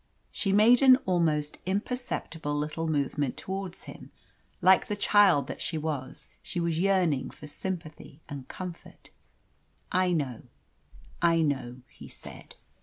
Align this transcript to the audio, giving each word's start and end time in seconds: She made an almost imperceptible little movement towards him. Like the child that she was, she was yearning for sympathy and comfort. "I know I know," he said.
She 0.31 0.51
made 0.51 0.81
an 0.81 0.95
almost 1.05 1.59
imperceptible 1.67 2.57
little 2.57 2.87
movement 2.87 3.37
towards 3.37 3.83
him. 3.83 4.09
Like 4.59 4.87
the 4.87 4.95
child 4.95 5.45
that 5.45 5.61
she 5.61 5.77
was, 5.77 6.25
she 6.41 6.59
was 6.59 6.79
yearning 6.79 7.29
for 7.29 7.45
sympathy 7.45 8.19
and 8.27 8.47
comfort. 8.47 9.11
"I 9.91 10.11
know 10.11 10.41
I 11.21 11.43
know," 11.43 11.81
he 11.87 12.07
said. 12.07 12.55